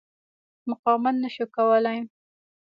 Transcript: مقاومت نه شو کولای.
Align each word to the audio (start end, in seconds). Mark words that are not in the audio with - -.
مقاومت 0.69 1.15
نه 1.23 1.29
شو 1.35 1.45
کولای. 1.55 1.99